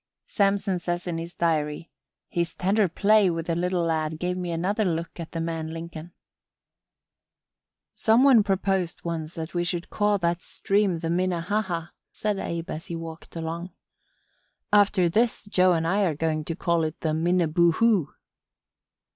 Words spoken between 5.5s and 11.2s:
Lincoln." "Some one proposed once that we should call that stream the